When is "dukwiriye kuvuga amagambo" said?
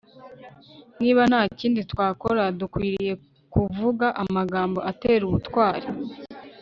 2.59-4.79